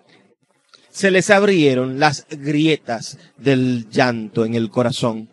[0.89, 5.29] se les abrieron las grietas del llanto en el corazón.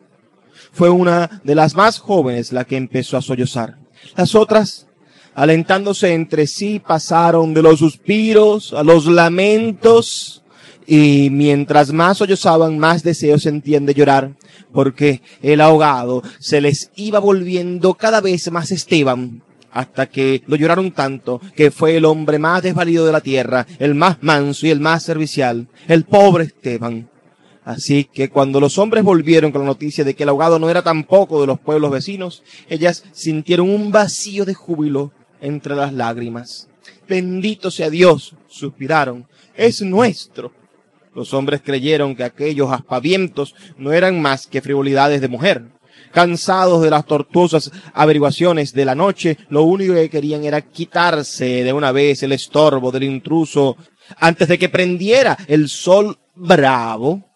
[0.73, 3.77] Fue una de las más jóvenes la que empezó a sollozar.
[4.17, 4.87] Las otras,
[5.35, 10.43] alentándose entre sí, pasaron de los suspiros a los lamentos,
[10.87, 14.33] y mientras más sollozaban, más deseos sentían de llorar,
[14.73, 20.91] porque el ahogado se les iba volviendo cada vez más Esteban, hasta que lo lloraron
[20.93, 24.81] tanto que fue el hombre más desvalido de la tierra, el más manso y el
[24.81, 27.12] más servicial, el pobre Esteban.
[27.65, 30.83] Así que cuando los hombres volvieron con la noticia de que el ahogado no era
[30.83, 36.69] tampoco de los pueblos vecinos, ellas sintieron un vacío de júbilo entre las lágrimas.
[37.09, 40.53] Bendito sea Dios, suspiraron, es nuestro.
[41.15, 45.63] Los hombres creyeron que aquellos aspavientos no eran más que frivolidades de mujer.
[46.11, 51.73] Cansados de las tortuosas averiguaciones de la noche, lo único que querían era quitarse de
[51.73, 53.77] una vez el estorbo del intruso
[54.17, 57.32] antes de que prendiera el sol bravo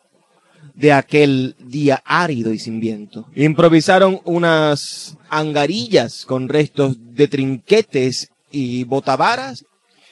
[0.76, 3.26] de aquel día árido y sin viento.
[3.34, 9.64] Improvisaron unas angarillas con restos de trinquetes y botavaras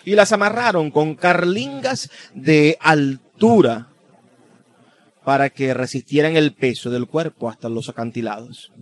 [0.05, 3.89] y las amarraron con carlingas de altura
[5.25, 8.73] para que resistieran el peso del cuerpo hasta los acantilados.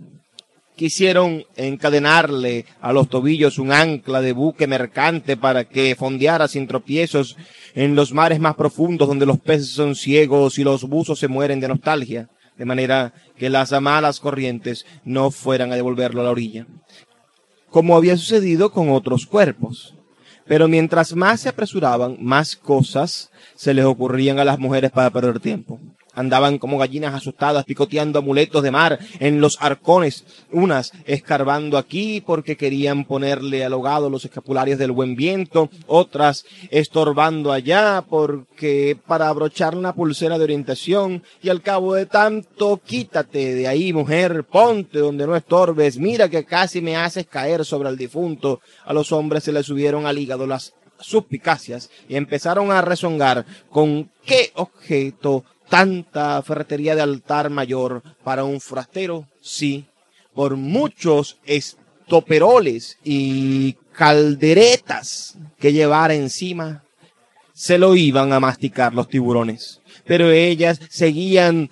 [0.75, 7.37] Quisieron encadenarle a los tobillos un ancla de buque mercante para que fondeara sin tropiezos
[7.75, 11.59] en los mares más profundos donde los peces son ciegos y los buzos se mueren
[11.59, 16.65] de nostalgia, de manera que las malas corrientes no fueran a devolverlo a la orilla,
[17.69, 19.95] como había sucedido con otros cuerpos.
[20.45, 25.39] Pero mientras más se apresuraban, más cosas se les ocurrían a las mujeres para perder
[25.39, 25.79] tiempo.
[26.13, 32.57] Andaban como gallinas asustadas picoteando amuletos de mar en los arcones, unas escarbando aquí porque
[32.57, 39.75] querían ponerle al hogado los escapularios del buen viento, otras estorbando allá porque para abrochar
[39.75, 45.25] una pulsera de orientación y al cabo de tanto quítate de ahí mujer, ponte donde
[45.25, 48.61] no estorbes, mira que casi me haces caer sobre el difunto.
[48.85, 54.09] A los hombres se les subieron al hígado las suspicacias y empezaron a rezongar con
[54.25, 55.43] qué objeto
[55.73, 59.25] tanta ferretería de altar mayor para un forastero?
[59.41, 59.85] Sí,
[60.35, 66.83] por muchos estoperoles y calderetas que llevara encima,
[67.55, 69.81] se lo iban a masticar los tiburones.
[70.05, 71.71] Pero ellas seguían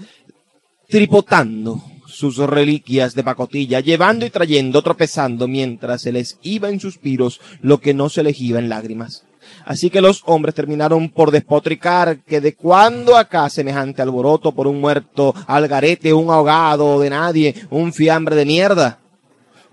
[0.89, 7.39] tripotando sus reliquias de pacotilla, llevando y trayendo, tropezando, mientras se les iba en suspiros
[7.61, 9.25] lo que no se les iba en lágrimas.
[9.65, 14.79] Así que los hombres terminaron por despotricar que de cuándo acá semejante alboroto por un
[14.81, 18.99] muerto algarete, un ahogado de nadie, un fiambre de mierda.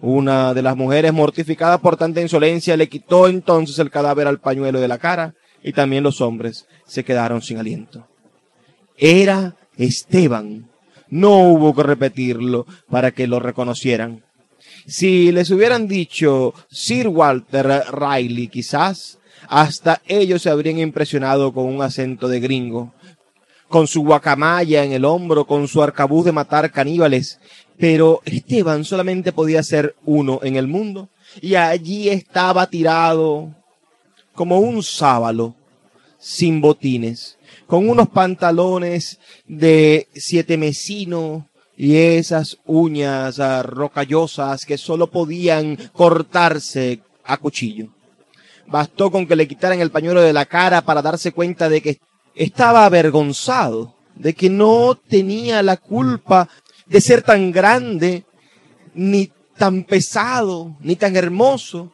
[0.01, 4.81] Una de las mujeres mortificadas por tanta insolencia le quitó entonces el cadáver al pañuelo
[4.81, 8.07] de la cara y también los hombres se quedaron sin aliento.
[8.97, 10.69] Era Esteban.
[11.09, 14.23] No hubo que repetirlo para que lo reconocieran.
[14.87, 19.19] Si les hubieran dicho Sir Walter Riley, quizás
[19.49, 22.93] hasta ellos se habrían impresionado con un acento de gringo,
[23.69, 27.41] con su guacamaya en el hombro, con su arcabuz de matar caníbales.
[27.79, 31.09] Pero Esteban solamente podía ser uno en el mundo.
[31.41, 33.55] Y allí estaba tirado
[34.35, 35.55] como un sábalo,
[36.19, 45.77] sin botines, con unos pantalones de siete mesino y esas uñas rocallosas que solo podían
[45.93, 47.98] cortarse a cuchillo.
[48.69, 51.99] Bastó con que le quitaran el pañuelo de la cara para darse cuenta de que
[52.35, 56.49] estaba avergonzado, de que no tenía la culpa
[56.87, 58.25] de ser tan grande,
[58.95, 61.93] ni tan pesado, ni tan hermoso.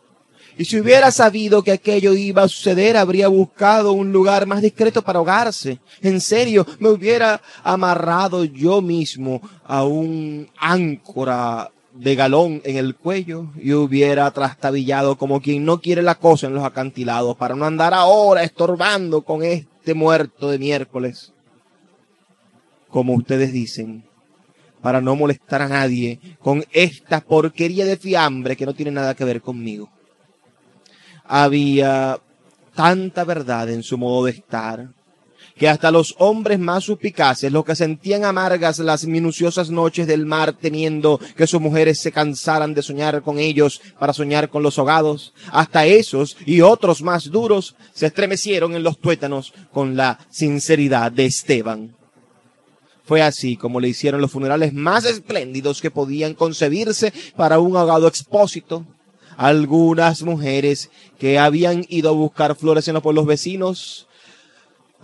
[0.56, 5.02] Y si hubiera sabido que aquello iba a suceder, habría buscado un lugar más discreto
[5.02, 5.80] para ahogarse.
[6.00, 13.52] En serio, me hubiera amarrado yo mismo a un áncora de galón en el cuello
[13.56, 17.94] y hubiera trastabillado como quien no quiere la cosa en los acantilados para no andar
[17.94, 21.32] ahora estorbando con este muerto de miércoles.
[22.88, 24.04] Como ustedes dicen,
[24.82, 29.24] para no molestar a nadie con esta porquería de fiambre que no tiene nada que
[29.24, 29.88] ver conmigo.
[31.24, 32.18] Había
[32.74, 34.88] tanta verdad en su modo de estar
[35.56, 40.52] que hasta los hombres más suspicaces, los que sentían amargas las minuciosas noches del mar
[40.52, 45.32] temiendo que sus mujeres se cansaran de soñar con ellos para soñar con los ahogados,
[45.52, 51.26] hasta esos y otros más duros se estremecieron en los tuétanos con la sinceridad de
[51.26, 51.94] Esteban.
[53.04, 58.08] Fue así como le hicieron los funerales más espléndidos que podían concebirse para un ahogado
[58.08, 58.86] expósito.
[59.36, 64.06] Algunas mujeres que habían ido a buscar flores en los pueblos vecinos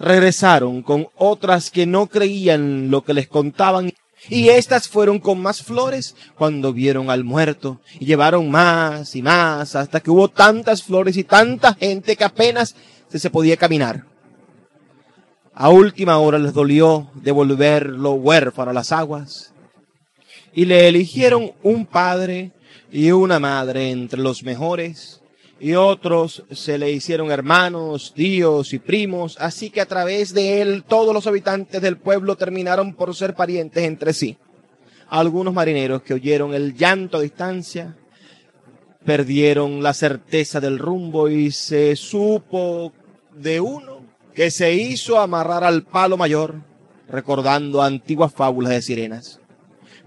[0.01, 3.92] regresaron con otras que no creían lo que les contaban.
[4.28, 7.80] Y estas fueron con más flores cuando vieron al muerto.
[8.01, 12.74] Y llevaron más y más hasta que hubo tantas flores y tanta gente que apenas
[13.09, 14.05] se, se podía caminar.
[15.55, 19.53] A última hora les dolió devolverlo huérfano a las aguas.
[20.53, 22.53] Y le eligieron un padre
[22.90, 25.20] y una madre entre los mejores
[25.61, 30.84] y otros se le hicieron hermanos, tíos y primos, así que a través de él
[30.88, 34.38] todos los habitantes del pueblo terminaron por ser parientes entre sí.
[35.08, 37.94] Algunos marineros que oyeron el llanto a distancia
[39.04, 42.92] perdieron la certeza del rumbo y se supo
[43.34, 44.00] de uno
[44.34, 46.54] que se hizo amarrar al palo mayor,
[47.08, 49.39] recordando antiguas fábulas de sirenas.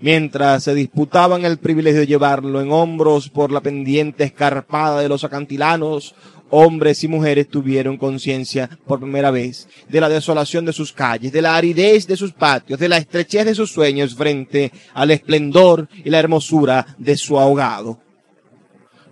[0.03, 5.23] Mientras se disputaban el privilegio de llevarlo en hombros por la pendiente escarpada de los
[5.23, 6.13] acantilanos,
[6.49, 11.41] hombres y mujeres tuvieron conciencia por primera vez de la desolación de sus calles, de
[11.41, 16.09] la aridez de sus patios, de la estrechez de sus sueños frente al esplendor y
[16.09, 17.97] la hermosura de su ahogado.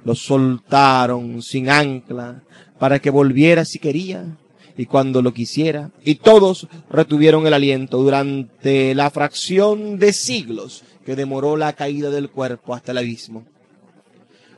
[0.03, 2.43] Lo soltaron sin ancla
[2.77, 4.25] para que volviera si quería,
[4.81, 11.15] y cuando lo quisiera, y todos retuvieron el aliento durante la fracción de siglos que
[11.15, 13.45] demoró la caída del cuerpo hasta el abismo.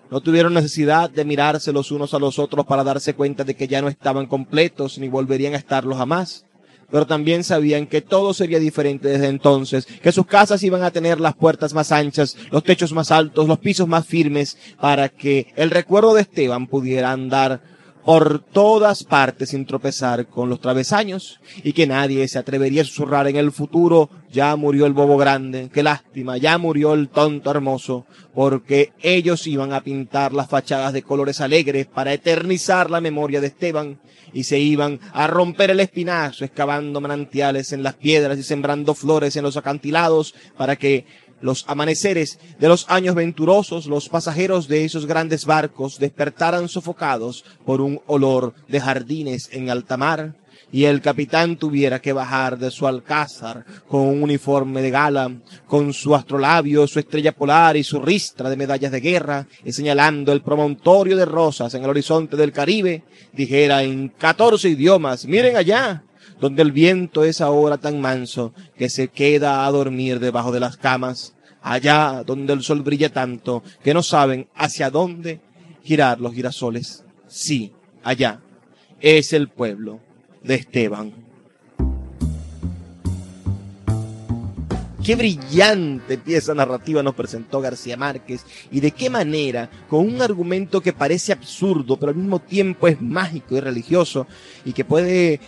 [0.10, 3.68] No tuvieron necesidad de mirarse los unos a los otros para darse cuenta de que
[3.68, 6.46] ya no estaban completos ni volverían a estarlo jamás.
[6.90, 11.20] Pero también sabían que todo sería diferente desde entonces, que sus casas iban a tener
[11.20, 15.70] las puertas más anchas, los techos más altos, los pisos más firmes, para que el
[15.70, 17.73] recuerdo de Esteban pudiera andar
[18.06, 23.28] por todas partes sin tropezar con los travesaños y que nadie se atrevería a susurrar
[23.28, 28.06] en el futuro, ya murió el bobo grande, qué lástima, ya murió el tonto hermoso,
[28.34, 33.48] porque ellos iban a pintar las fachadas de colores alegres para eternizar la memoria de
[33.48, 34.00] Esteban
[34.34, 39.36] y se iban a romper el espinazo excavando manantiales en las piedras y sembrando flores
[39.36, 41.06] en los acantilados para que
[41.44, 47.82] los amaneceres de los años venturosos, los pasajeros de esos grandes barcos despertaran sofocados por
[47.82, 50.36] un olor de jardines en alta mar,
[50.72, 55.32] y el capitán tuviera que bajar de su alcázar con un uniforme de gala,
[55.68, 60.32] con su astrolabio, su estrella polar y su ristra de medallas de guerra, y señalando
[60.32, 66.04] el promontorio de rosas en el horizonte del Caribe, dijera en catorce idiomas, miren allá,
[66.40, 70.78] donde el viento es ahora tan manso que se queda a dormir debajo de las
[70.78, 75.42] camas, allá donde el sol brilla tanto que no saben hacia dónde
[75.84, 77.04] girar los girasoles.
[77.28, 77.72] Sí,
[78.04, 78.42] allá
[79.00, 80.00] es el pueblo
[80.44, 81.14] de Esteban.
[85.04, 90.80] Qué brillante pieza narrativa nos presentó García Márquez y de qué manera, con un argumento
[90.80, 94.28] que parece absurdo, pero al mismo tiempo es mágico y religioso
[94.64, 95.42] y que puede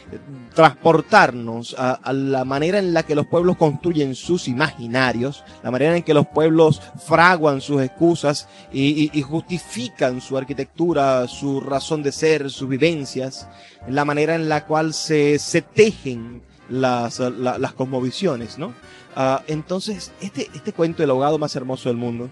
[0.53, 6.03] transportarnos a, la manera en la que los pueblos construyen sus imaginarios, la manera en
[6.03, 12.67] que los pueblos fraguan sus excusas y, justifican su arquitectura, su razón de ser, sus
[12.67, 13.47] vivencias,
[13.87, 15.39] la manera en la cual se
[15.73, 18.73] tejen las, las cosmovisiones, ¿no?
[19.15, 22.29] Ah, entonces, este, este cuento del abogado más hermoso del mundo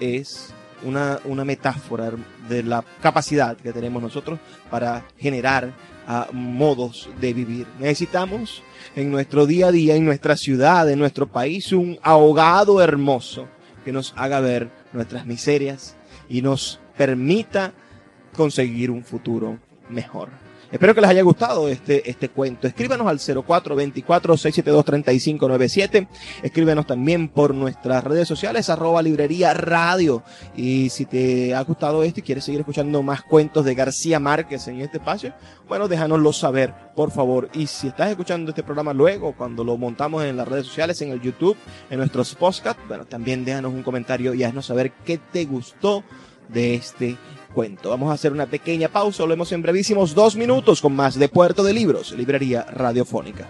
[0.00, 0.54] es
[0.84, 2.12] una, una metáfora
[2.48, 4.38] de la capacidad que tenemos nosotros
[4.70, 5.72] para generar
[6.06, 7.66] ah, modos de vivir.
[7.78, 8.62] Necesitamos
[8.96, 13.46] en nuestro día a día, en nuestra ciudad, en nuestro país, un ahogado hermoso
[13.84, 15.96] que nos haga ver nuestras miserias
[16.28, 17.72] y nos permita
[18.34, 19.58] conseguir un futuro
[19.88, 20.30] mejor.
[20.74, 22.66] Espero que les haya gustado este, este cuento.
[22.66, 26.08] Escríbanos al 0424-672-3597.
[26.42, 30.24] Escríbenos también por nuestras redes sociales, arroba librería radio.
[30.56, 34.66] Y si te ha gustado esto y quieres seguir escuchando más cuentos de García Márquez
[34.66, 35.32] en este espacio,
[35.68, 37.50] bueno, déjanoslo saber, por favor.
[37.52, 41.10] Y si estás escuchando este programa luego, cuando lo montamos en las redes sociales, en
[41.10, 41.56] el YouTube,
[41.88, 46.02] en nuestros podcasts, bueno, también déjanos un comentario y haznos saber qué te gustó
[46.48, 47.16] de este
[47.54, 47.88] cuento.
[47.88, 51.64] Vamos a hacer una pequeña pausa, volvemos en brevísimos dos minutos con más de Puerto
[51.64, 53.48] de Libros, librería radiofónica.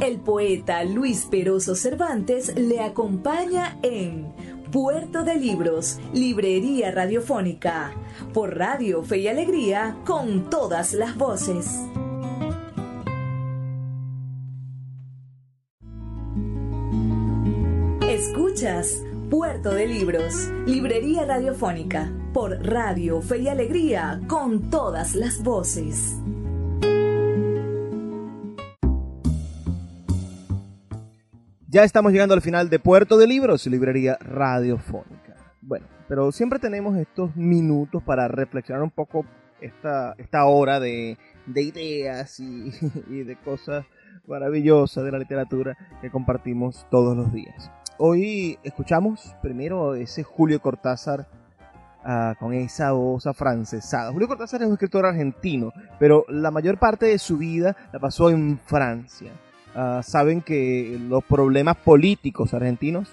[0.00, 4.26] El poeta Luis Peroso Cervantes le acompaña en
[4.70, 7.92] Puerto de Libros, Librería Radiofónica,
[8.32, 11.80] por Radio Fe y Alegría, con todas las voces.
[19.30, 26.16] Puerto de Libros, Librería Radiofónica, por Radio Fe y Alegría, con todas las voces.
[31.66, 35.34] Ya estamos llegando al final de Puerto de Libros, librería radiofónica.
[35.60, 39.26] Bueno, pero siempre tenemos estos minutos para reflexionar un poco
[39.60, 41.18] esta, esta hora de,
[41.56, 42.70] ideas y,
[43.10, 43.84] y de cosas
[44.28, 47.72] maravillosas de la literatura que compartimos todos los días.
[47.96, 51.28] Hoy escuchamos primero ese Julio Cortázar
[52.04, 54.10] uh, con esa voz afrancesada.
[54.10, 58.30] Julio Cortázar es un escritor argentino, pero la mayor parte de su vida la pasó
[58.30, 59.30] en Francia.
[59.76, 63.10] Uh, saben que los problemas políticos argentinos,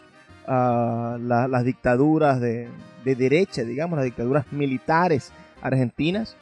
[0.47, 2.67] uh, la, las dictaduras de,
[3.05, 6.35] de, derecha, digamos, las dictaduras militares argentinas,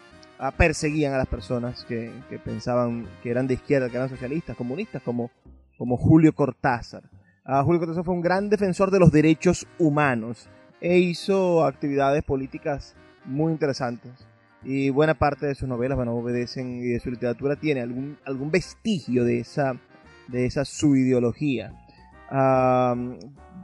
[0.56, 5.02] perseguían a las personas que, que, pensaban que eran de izquierda, que eran socialistas, comunistas,
[5.04, 5.30] como,
[5.78, 7.04] como Julio Cortázar.
[7.46, 10.50] Julio Cortázar fue un gran defensor de los derechos humanos
[10.82, 14.28] e hizo actividades políticas muy interesantes.
[14.64, 18.52] Y buena parte de sus novelas, bueno, obedecen y de su literatura tiene algún, algún
[18.52, 19.74] vestigio de esa,
[20.28, 21.74] de esa su ideología.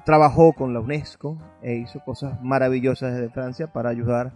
[0.06, 4.34] trabajó con la UNESCO e hizo cosas maravillosas desde Francia para ayudar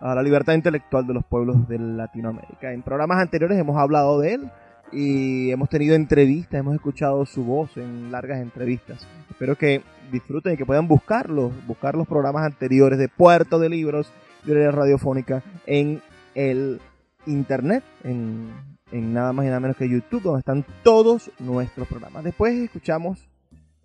[0.00, 2.72] a la libertad intelectual de los pueblos de Latinoamérica.
[2.72, 4.50] En programas anteriores hemos hablado de él
[4.92, 9.06] y hemos tenido entrevistas, hemos escuchado su voz en largas entrevistas.
[9.30, 14.12] Espero que disfruten y que puedan buscarlos, buscar los programas anteriores de Puerto de Libros,
[14.44, 16.00] de radiofónica en
[16.34, 16.80] el
[17.26, 18.50] internet, en,
[18.92, 22.24] en nada más y nada menos que YouTube, donde están todos nuestros programas.
[22.24, 23.28] Después escuchamos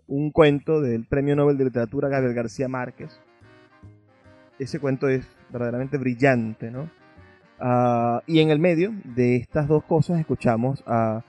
[0.07, 3.19] un cuento del Premio Nobel de Literatura Gabriel García Márquez.
[4.59, 6.89] Ese cuento es verdaderamente brillante, ¿no?
[7.61, 11.23] Uh, y en el medio de estas dos cosas escuchamos a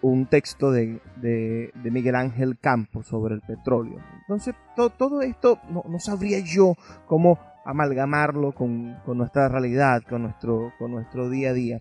[0.00, 3.98] un texto de, de, de, Miguel Ángel Campos sobre el petróleo.
[4.20, 10.22] Entonces, to, todo esto no, no, sabría yo cómo amalgamarlo con, con, nuestra realidad, con
[10.22, 11.80] nuestro, con nuestro día a día.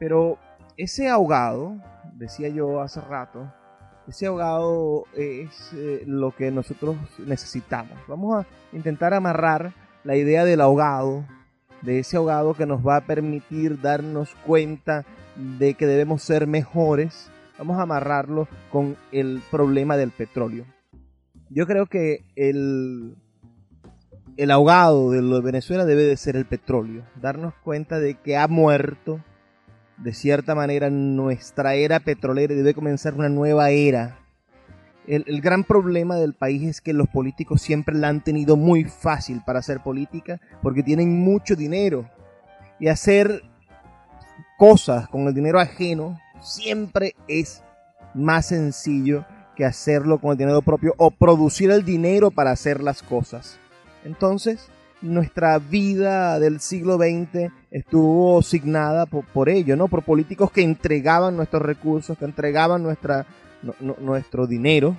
[0.00, 0.38] Pero
[0.78, 1.76] ese ahogado,
[2.14, 3.52] decía yo hace rato,
[4.08, 7.98] ese ahogado es eh, lo que nosotros necesitamos.
[8.08, 11.24] Vamos a intentar amarrar la idea del ahogado,
[11.82, 15.04] de ese ahogado que nos va a permitir darnos cuenta
[15.58, 17.30] de que debemos ser mejores
[17.62, 20.64] Vamos a amarrarlo con el problema del petróleo.
[21.48, 23.14] Yo creo que el,
[24.36, 27.04] el ahogado de Venezuela debe de ser el petróleo.
[27.20, 29.20] Darnos cuenta de que ha muerto,
[29.98, 34.18] de cierta manera, nuestra era petrolera y debe comenzar una nueva era.
[35.06, 39.42] El, gran problema del país es que los políticos siempre la han tenido muy fácil
[39.44, 42.08] para hacer política porque tienen mucho dinero.
[42.78, 43.42] Y hacer
[44.58, 47.62] cosas con el dinero ajeno siempre es
[48.14, 49.24] más sencillo
[49.56, 53.58] que hacerlo con el dinero propio o producir el dinero para hacer las cosas.
[54.04, 54.68] Entonces,
[55.02, 59.88] nuestra vida del siglo XX estuvo signada por, ello, ¿no?
[59.88, 63.26] Por políticos que entregaban nuestros recursos, que entregaban nuestra,
[64.00, 64.96] nuestro dinero,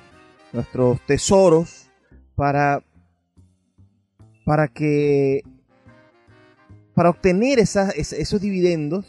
[0.52, 1.90] nuestros tesoros,
[2.36, 2.84] para,
[4.46, 5.42] para que
[6.94, 9.06] para obtener esos dividendos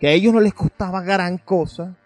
[0.00, 1.96] que a ellos no les costaba gran cosa,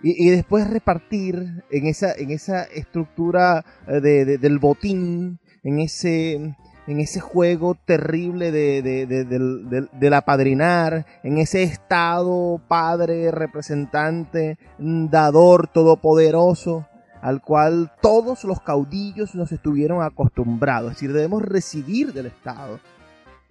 [0.00, 6.54] y, después repartir en esa, en esa estructura eh, de, del botín, en ese,
[6.88, 16.86] en ese juego terrible de, de, del apadrinar, en ese estado padre, representante, dador, todopoderoso,
[17.20, 20.92] al cual todos los caudillos nos estuvieron acostumbrados.
[20.92, 22.80] Es decir, debemos recibir del Estado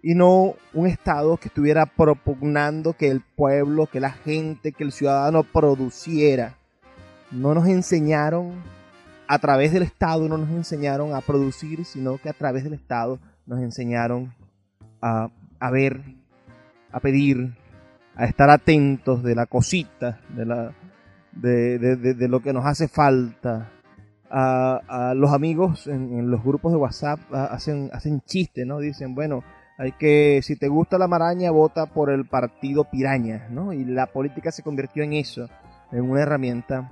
[0.01, 4.91] y no un Estado que estuviera propugnando que el pueblo, que la gente, que el
[4.91, 6.57] ciudadano produciera.
[7.29, 8.53] No nos enseñaron
[9.27, 13.19] a través del Estado, no nos enseñaron a producir, sino que a través del Estado
[13.47, 14.33] nos enseñaron
[15.01, 15.29] a,
[15.59, 16.01] a ver,
[16.91, 17.55] a pedir,
[18.15, 20.73] a estar atentos de la cosita, de, la,
[21.31, 23.71] de, de, lo que nos hace falta.
[24.29, 28.79] A, a los amigos en, en, los grupos de WhatsApp hacen, hacen chistes, ¿no?
[28.79, 29.41] Dicen, bueno,
[29.77, 33.71] hay que, si te gusta la maraña, vota por el partido piraña, ¿no?
[33.71, 35.47] Y la política se convirtió en eso,
[35.91, 36.91] en una herramienta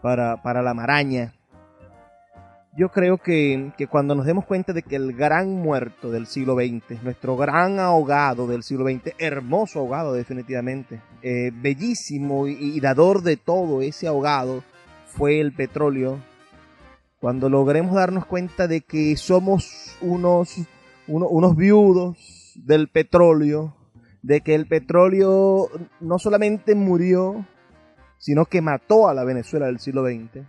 [0.00, 1.34] para, para la maraña.
[2.74, 6.54] Yo creo que, que, cuando nos demos cuenta de que el gran muerto del siglo
[6.54, 13.36] XX, nuestro gran ahogado del siglo XX, hermoso ahogado definitivamente, eh, bellísimo y, dador de
[13.36, 14.64] todo ese ahogado,
[15.04, 16.18] fue el petróleo,
[17.20, 20.56] cuando logremos darnos cuenta de que somos unos,
[21.06, 23.76] unos viudos del petróleo,
[24.22, 25.68] de que el petróleo
[26.00, 27.46] no solamente murió,
[28.16, 30.46] sino que mató a la Venezuela del siglo XX,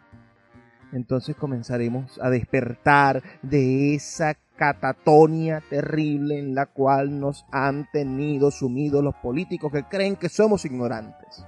[0.93, 9.03] entonces comenzaremos a despertar de esa catatonia terrible en la cual nos han tenido sumidos
[9.03, 11.45] los políticos que creen que somos ignorantes.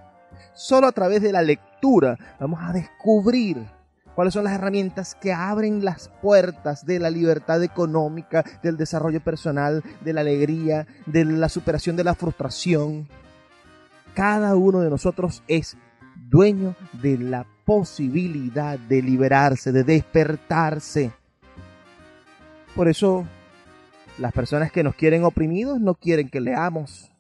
[0.54, 3.66] Solo a través de la lectura vamos a descubrir
[4.16, 9.84] cuáles son las herramientas que abren las puertas de la libertad económica, del desarrollo personal,
[10.02, 13.08] de la alegría, de la superación de la frustración.
[14.14, 15.78] Cada uno de nosotros es
[16.16, 21.12] dueño de la posibilidad de liberarse, de despertarse.
[22.76, 23.26] Por eso,
[24.18, 27.12] las personas que nos quieren oprimidos no quieren que leamos.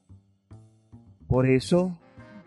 [1.27, 1.97] Por eso,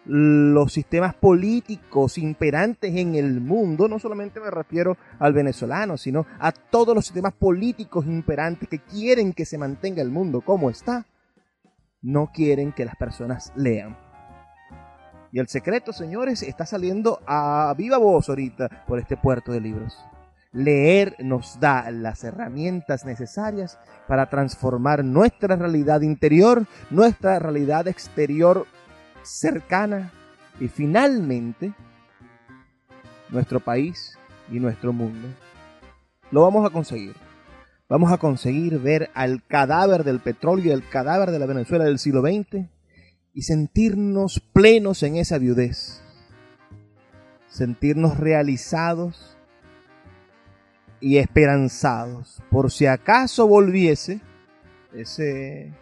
[0.06, 6.52] los sistemas políticos imperantes en el mundo, no solamente me refiero al venezolano, sino a
[6.52, 11.04] todos los sistemas políticos imperantes que quieren que se mantenga el mundo como está,
[12.00, 14.07] no quieren que las personas lean.
[15.30, 19.98] Y el secreto, señores, está saliendo a viva voz ahorita por este puerto de libros.
[20.52, 28.66] Leer nos da las herramientas necesarias para transformar nuestra realidad interior, nuestra realidad exterior
[29.22, 30.10] cercana
[30.58, 31.74] y finalmente
[33.28, 34.16] nuestro país
[34.50, 35.28] y nuestro mundo.
[36.30, 37.14] Lo vamos a conseguir.
[37.90, 41.98] Vamos a conseguir ver al cadáver del petróleo y el cadáver de la Venezuela del
[41.98, 42.77] siglo XX
[43.34, 46.02] y sentirnos plenos en esa viudez,
[47.48, 49.36] sentirnos realizados
[51.00, 54.20] y esperanzados, por si acaso volviese
[54.92, 55.72] ese,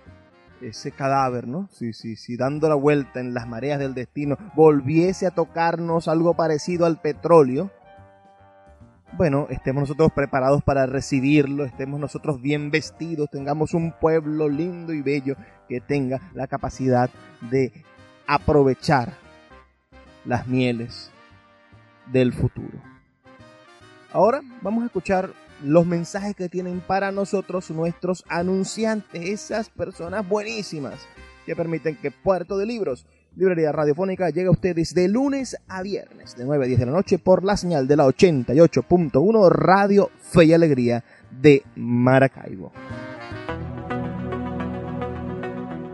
[0.60, 1.68] ese cadáver, ¿no?
[1.72, 6.34] Si, si, si dando la vuelta en las mareas del destino volviese a tocarnos algo
[6.34, 7.70] parecido al petróleo,
[9.12, 15.02] bueno, estemos nosotros preparados para recibirlo, estemos nosotros bien vestidos, tengamos un pueblo lindo y
[15.02, 15.36] bello
[15.68, 17.10] que tenga la capacidad
[17.50, 17.72] de
[18.26, 19.14] aprovechar
[20.24, 21.10] las mieles
[22.12, 22.80] del futuro.
[24.12, 25.30] Ahora vamos a escuchar
[25.62, 31.06] los mensajes que tienen para nosotros nuestros anunciantes, esas personas buenísimas
[31.46, 33.06] que permiten que Puerto de Libros
[33.36, 36.92] Librería Radiofónica llega a ustedes de lunes a viernes, de 9 a 10 de la
[36.92, 42.72] noche, por la señal de la 88.1 Radio Fe y Alegría de Maracaibo.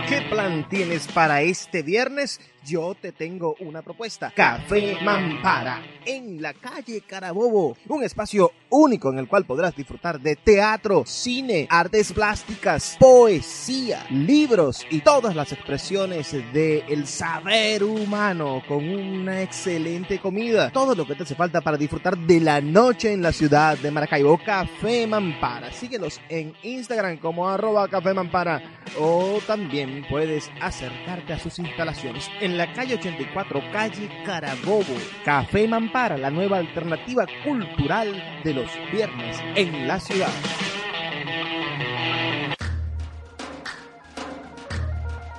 [0.09, 2.40] ¿Qué plan tienes para este viernes?
[2.66, 4.32] Yo te tengo una propuesta.
[4.34, 7.76] Café Mampara, en la calle Carabobo.
[7.88, 14.84] Un espacio único en el cual podrás disfrutar de teatro, cine, artes plásticas, poesía, libros
[14.90, 20.70] y todas las expresiones del saber humano con una excelente comida.
[20.72, 23.90] Todo lo que te hace falta para disfrutar de la noche en la ciudad de
[23.92, 24.38] Maracaibo.
[24.44, 25.72] Café Mampara.
[25.72, 28.60] Síguelos en Instagram como arroba Café Mampara
[28.98, 34.94] o también puedes acercarte a sus instalaciones en la calle 84, calle Carabobo.
[35.24, 40.30] Café Mampara, la nueva alternativa cultural de los viernes en la ciudad.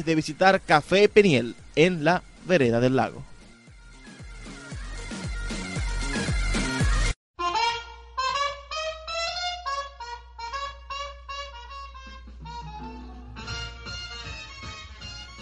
[0.00, 3.22] de visitar Café Peniel en la vereda del lago.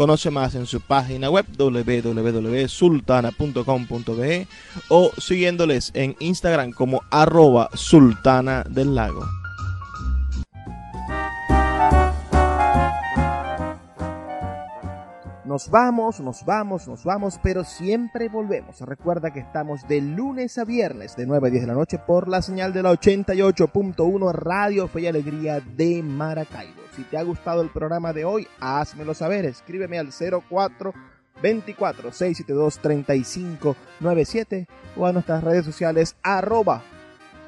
[0.00, 4.46] Conoce más en su página web www.sultana.com.be
[4.88, 9.39] o siguiéndoles en Instagram como arroba sultana del lago.
[15.50, 18.80] Nos vamos, nos vamos, nos vamos, pero siempre volvemos.
[18.82, 22.28] Recuerda que estamos de lunes a viernes de 9 a 10 de la noche por
[22.28, 26.82] la señal de la 88.1 Radio Fe y Alegría de Maracaibo.
[26.94, 29.44] Si te ha gustado el programa de hoy, házmelo saber.
[29.44, 30.94] Escríbeme al 04
[31.42, 36.80] 24 672 3597 o a nuestras redes sociales arroba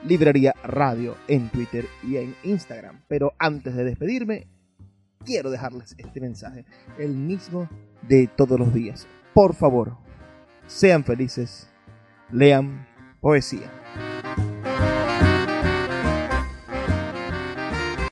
[0.02, 3.02] librería radio en Twitter y en Instagram.
[3.06, 4.48] Pero antes de despedirme,
[5.24, 6.64] quiero dejarles este mensaje,
[6.98, 7.68] el mismo
[8.08, 9.06] de todos los días.
[9.34, 9.96] Por favor,
[10.66, 11.68] sean felices,
[12.30, 12.86] lean
[13.20, 13.81] poesía.